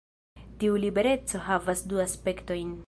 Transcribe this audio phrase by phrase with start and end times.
[0.63, 2.79] Tiu libereco havas du aspektojn.